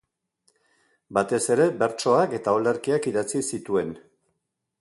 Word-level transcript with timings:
Batez 1.17 1.41
ere 1.57 1.69
bertsoak 1.83 2.35
eta 2.39 2.57
olerkiak 2.63 3.09
idatzi 3.15 3.47
zituen. 3.53 3.97